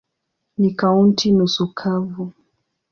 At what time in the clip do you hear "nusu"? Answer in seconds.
1.31-1.73